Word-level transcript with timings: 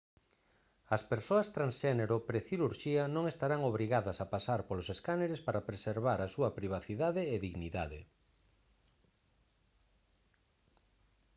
as 0.95 1.01
persoas 1.11 1.47
transxénero 1.55 2.25
precirurxía 2.29 3.03
non 3.15 3.25
estarán 3.33 3.61
obrigadas 3.71 4.17
a 4.19 4.29
pasar 4.33 4.59
polos 4.67 4.91
escáneres 4.95 5.39
para 5.47 5.65
preservar 5.69 6.19
a 6.21 6.31
súa 6.35 6.53
privacidade 6.57 7.21
e 7.33 7.35
dignidade 7.47 7.99